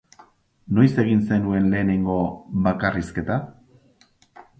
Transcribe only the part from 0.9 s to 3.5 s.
egin zenuen lehenengo bakarrizketa?